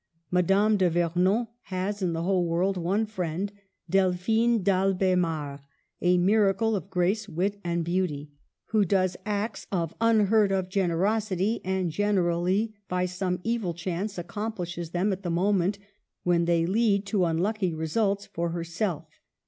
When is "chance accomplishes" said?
13.75-14.89